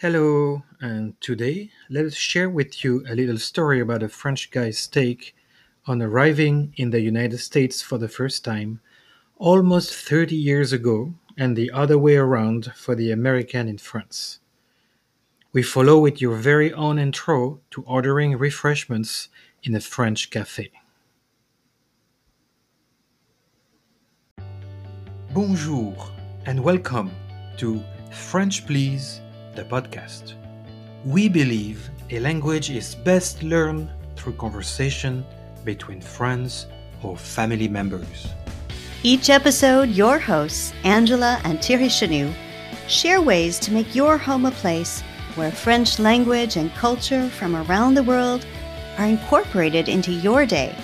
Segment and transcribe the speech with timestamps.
[0.00, 4.86] Hello, and today let us share with you a little story about a French guy's
[4.86, 5.34] take
[5.86, 8.80] on arriving in the United States for the first time
[9.38, 14.38] almost 30 years ago and the other way around for the American in France.
[15.52, 19.30] We follow with your very own intro to ordering refreshments
[19.64, 20.70] in a French cafe.
[25.34, 25.96] Bonjour
[26.46, 27.10] and welcome
[27.56, 29.20] to French Please,
[29.58, 30.34] the podcast.
[31.04, 35.24] We believe a language is best learned through conversation
[35.64, 36.66] between friends
[37.02, 38.28] or family members.
[39.02, 42.32] Each episode, your hosts, Angela and Thierry Chenu,
[42.86, 45.02] share ways to make your home a place
[45.34, 48.46] where French language and culture from around the world
[48.96, 50.74] are incorporated into your day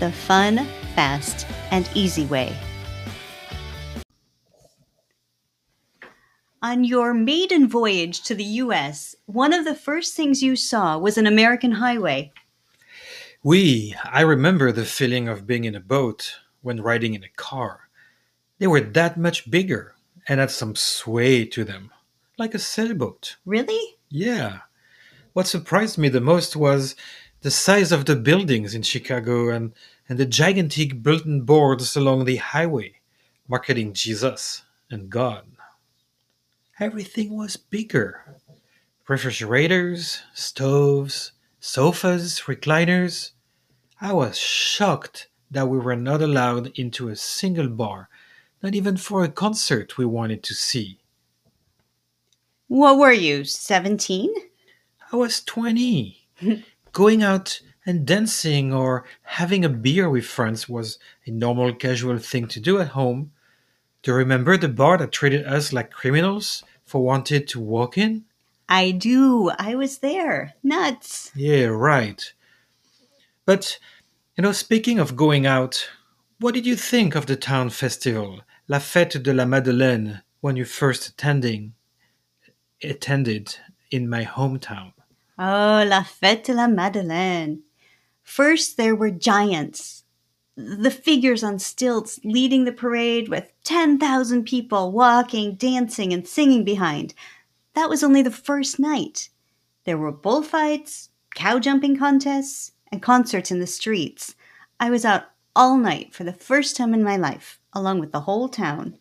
[0.00, 2.56] the fun, fast, and easy way.
[6.60, 11.16] On your maiden voyage to the US, one of the first things you saw was
[11.16, 12.32] an American highway.
[13.44, 17.88] We, I remember the feeling of being in a boat when riding in a car.
[18.58, 19.94] They were that much bigger
[20.26, 21.92] and had some sway to them,
[22.38, 23.36] like a sailboat.
[23.46, 23.96] Really?
[24.10, 24.58] Yeah.
[25.34, 26.96] What surprised me the most was
[27.42, 29.74] the size of the buildings in Chicago and,
[30.08, 32.94] and the gigantic bulletin boards along the highway
[33.46, 35.44] marketing Jesus and God.
[36.80, 38.36] Everything was bigger
[39.08, 43.32] refrigerators, stoves, sofas, recliners.
[44.00, 48.08] I was shocked that we were not allowed into a single bar,
[48.62, 51.00] not even for a concert we wanted to see.
[52.68, 54.32] What were you, 17?
[55.10, 56.28] I was 20.
[56.92, 62.46] Going out and dancing or having a beer with friends was a normal, casual thing
[62.48, 63.32] to do at home.
[64.02, 68.24] Do you remember the bar that treated us like criminals for wanting to walk in?
[68.68, 69.50] I do.
[69.58, 70.54] I was there.
[70.62, 71.32] Nuts.
[71.34, 72.32] Yeah, right.
[73.44, 73.78] But,
[74.36, 75.88] you know, speaking of going out,
[76.38, 80.64] what did you think of the town festival, La Fête de la Madeleine, when you
[80.64, 81.72] first attending,
[82.82, 83.56] attended
[83.90, 84.92] in my hometown?
[85.38, 87.62] Oh, La Fête de la Madeleine.
[88.22, 90.04] First, there were giants,
[90.58, 97.14] the figures on stilts leading the parade with 10,000 people walking, dancing, and singing behind.
[97.74, 99.28] That was only the first night.
[99.84, 104.34] There were bullfights, cow jumping contests, and concerts in the streets.
[104.80, 108.20] I was out all night for the first time in my life, along with the
[108.20, 108.98] whole town.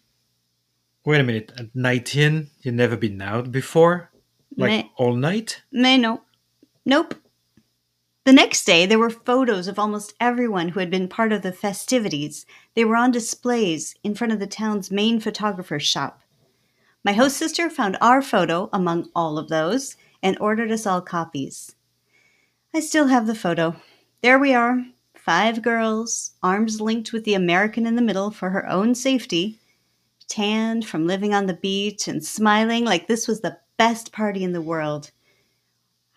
[1.06, 4.12] Wait a minute, at 19, you've never been out before?
[4.56, 5.64] Like Me- all night?
[5.72, 6.22] Me, no.
[6.86, 7.16] Nope.
[8.28, 11.54] The next day, there were photos of almost everyone who had been part of the
[11.54, 12.46] festivities.
[12.76, 16.20] They were on displays in front of the town's main photographer's shop.
[17.06, 21.76] My host sister found our photo among all of those and ordered us all copies.
[22.74, 23.78] I still have the photo.
[24.22, 24.84] There we are,
[25.16, 29.58] five girls, arms linked with the American in the middle for her own safety,
[30.28, 34.52] tanned from living on the beach and smiling like this was the best party in
[34.52, 35.12] the world.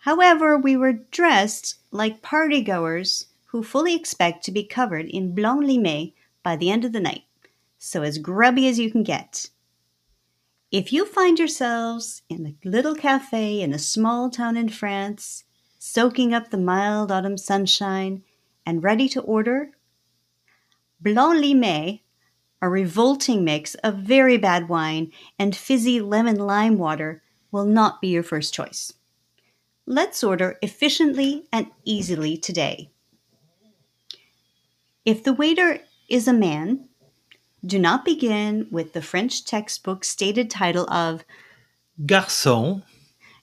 [0.01, 6.13] However, we were dressed like partygoers who fully expect to be covered in blanc limé
[6.41, 7.23] by the end of the night,
[7.77, 9.49] so as grubby as you can get.
[10.71, 15.43] If you find yourselves in a little cafe in a small town in France,
[15.77, 18.23] soaking up the mild autumn sunshine
[18.65, 19.69] and ready to order,
[20.99, 22.01] Blanc Limé,
[22.59, 28.07] a revolting mix of very bad wine and fizzy lemon lime water, will not be
[28.07, 28.93] your first choice.
[29.91, 32.91] Let's order efficiently and easily today.
[35.03, 36.87] If the waiter is a man,
[37.65, 41.25] do not begin with the French textbook stated title of
[42.05, 42.83] Garçon,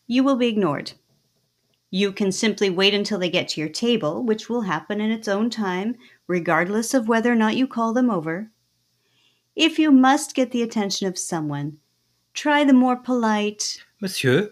[0.07, 0.93] you will be ignored.
[1.91, 5.29] You can simply wait until they get to your table, which will happen in its
[5.29, 8.51] own time, regardless of whether or not you call them over.
[9.55, 11.81] If you must get the attention of someone,
[12.33, 14.51] try the more polite Monsieur,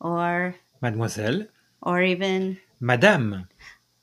[0.00, 1.46] or Mademoiselle,
[1.82, 3.48] or even Madame.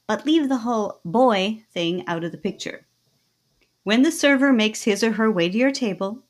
[0.07, 2.85] but leave the whole boy thing out of the picture.
[3.83, 6.23] When the server makes his or her way to your table,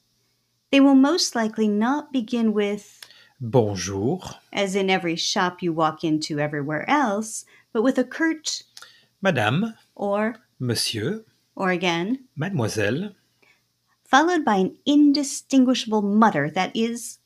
[0.71, 3.01] they will most likely not begin with
[3.39, 8.63] Bonjour, as in every shop you walk into everywhere else, but with a curt
[9.21, 11.23] Madame, or Monsieur,
[11.55, 13.13] or again, Mademoiselle,
[14.03, 17.19] followed by an indistinguishable mutter that is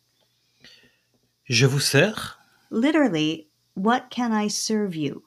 [1.49, 2.36] Je vous sers?
[2.69, 3.47] Literally,
[3.77, 5.25] What can I serve you?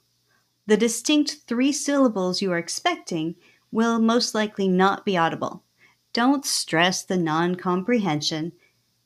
[0.67, 3.35] The distinct three syllables you are expecting
[3.71, 5.63] will most likely not be audible.
[6.11, 8.51] Don't stress the non comprehension.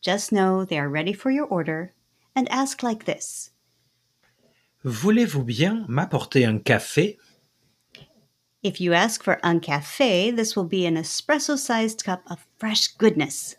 [0.02, 1.94] Just know they are ready for your order
[2.36, 3.52] and ask like this
[4.84, 7.18] Voulez-vous bien m'apporter un café
[8.64, 12.88] If you ask for un café, this will be an espresso sized cup of fresh
[12.98, 13.56] goodness.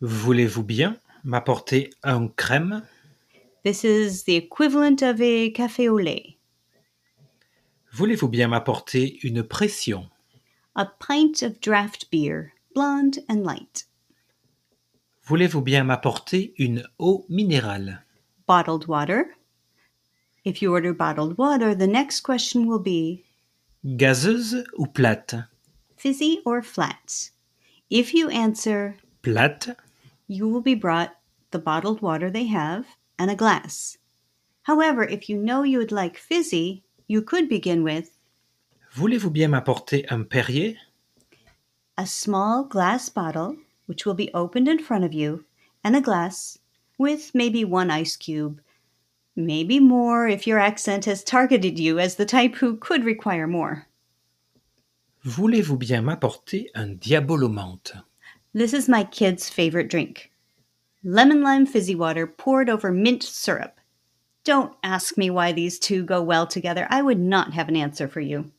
[0.00, 2.86] Voulez-vous bien m'apporter un crème
[3.64, 6.36] This is the equivalent of a café au lait.
[7.92, 10.08] Voulez-vous bien m'apporter une pression
[10.74, 13.84] A pint of draft beer, blonde and light.
[15.24, 18.02] Voulez-vous bien m'apporter une eau minérale
[18.46, 19.36] Bottled water.
[20.44, 23.22] If you order bottled water, the next question will be
[23.84, 25.36] Gazeuse ou plate
[26.02, 27.30] fizzy or flat.
[27.88, 29.68] If you answer, Plate.
[30.26, 31.14] you will be brought
[31.52, 32.86] the bottled water they have
[33.22, 33.98] and a glass.
[34.64, 38.18] However, if you know you would like fizzy, you could begin with
[38.94, 40.76] Voulez-vous bien m'apporter un Perrier
[41.96, 45.44] a small glass bottle, which will be opened in front of you,
[45.84, 46.58] and a glass
[46.98, 48.60] with maybe one ice cube,
[49.36, 53.86] maybe more if your accent has targeted you as the type who could require more.
[55.24, 58.02] Voulez-vous bien m'apporter un Diabolo menthe
[58.52, 60.31] This is my kid's favorite drink
[61.04, 63.78] lemon lime fizzy water poured over mint syrup.
[64.44, 66.86] Don't ask me why these two go well together.
[66.90, 68.50] I would not have an answer for you.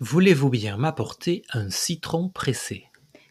[0.00, 2.86] Voulez-vous bien m'apporter un citron pressé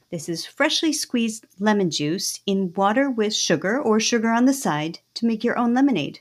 [0.10, 5.00] This is freshly squeezed lemon juice in water with sugar or sugar on the side
[5.16, 6.20] to make your own lemonade.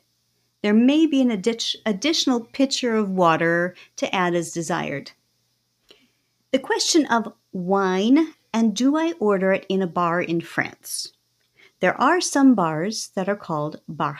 [0.62, 5.12] There may be an addi- additional pitcher of water to add as desired.
[6.52, 11.12] The question of wine and do I order it in a bar in France?
[11.81, 14.17] There are some bars that are called bar.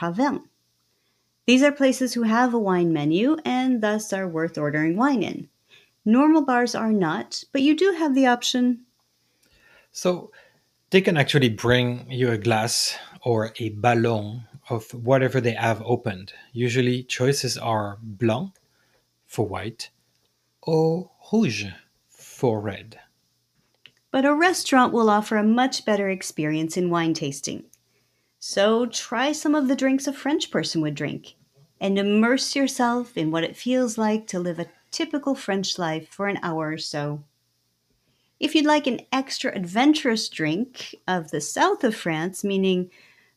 [1.45, 5.49] These are places who have a wine menu and thus are worth ordering wine in.
[6.03, 8.85] Normal bars are not, but you do have the option
[9.91, 10.31] So
[10.89, 16.33] they can actually bring you a glass or a ballon of whatever they have opened.
[16.53, 18.55] Usually choices are blanc
[19.27, 19.89] for white
[20.61, 21.65] or rouge
[22.09, 22.99] for red.
[24.11, 27.63] But a restaurant will offer a much better experience in wine tasting.
[28.39, 31.35] So try some of the drinks a French person would drink
[31.79, 36.27] and immerse yourself in what it feels like to live a typical French life for
[36.27, 37.23] an hour or so.
[38.39, 42.89] If you'd like an extra adventurous drink of the south of France, meaning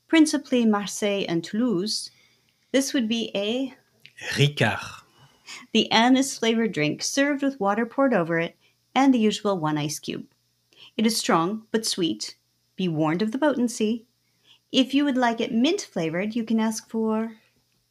[0.09, 2.11] principally Marseille and Toulouse,
[2.73, 3.75] this would be a
[4.33, 5.03] Ricard.
[5.73, 8.57] the anise flavored drink served with water poured over it
[8.95, 10.27] and the usual one ice cube.
[10.97, 12.37] It is strong but sweet.
[12.77, 14.07] Be warned of the potency.
[14.73, 17.33] If you would like it mint flavored, you can ask for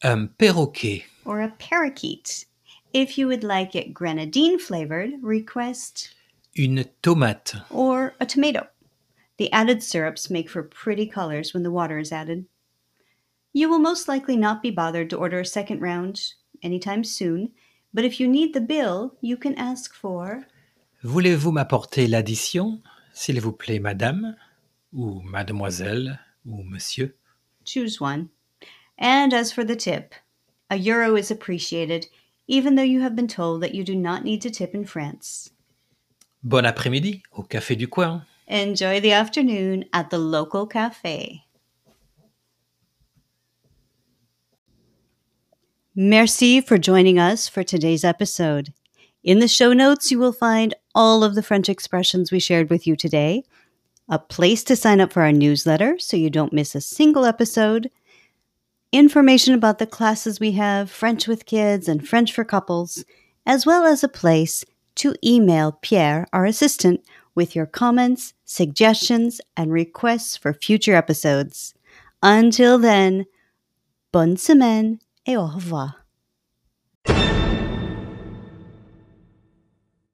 [0.03, 1.03] Un perroquet.
[1.25, 2.45] or a parakeet.
[2.93, 6.13] If you would like it grenadine flavored, request
[6.57, 7.55] Une tomate.
[7.69, 8.67] or a tomato.
[9.37, 12.45] The added syrups make for pretty colors when the water is added.
[13.53, 17.51] You will most likely not be bothered to order a second round anytime soon,
[17.93, 20.45] but if you need the bill, you can ask for
[21.03, 22.81] Voulez-vous m'apporter l'addition,
[23.13, 24.35] s'il vous plaît, madame
[24.91, 27.15] Ou mademoiselle Ou monsieur
[27.65, 28.29] choose one.
[28.97, 30.13] And as for the tip,
[30.69, 32.07] a euro is appreciated,
[32.47, 35.51] even though you have been told that you do not need to tip in France.
[36.43, 38.25] Bon après-midi au Café du Coin.
[38.47, 41.45] Enjoy the afternoon at the local cafe.
[45.95, 48.73] Merci for joining us for today's episode.
[49.23, 52.85] In the show notes, you will find all of the French expressions we shared with
[52.85, 53.43] you today,
[54.09, 57.89] a place to sign up for our newsletter so you don't miss a single episode,
[58.91, 63.03] information about the classes we have French with kids and French for couples,
[63.45, 64.63] as well as a place
[64.95, 67.03] to email Pierre, our assistant,
[67.35, 71.73] with your comments, suggestions, and requests for future episodes.
[72.21, 73.25] Until then,
[74.11, 76.02] bonne semaine et au revoir.